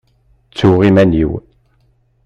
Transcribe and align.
Ttuɣ 0.49 0.79
iman-iw. 0.89 1.31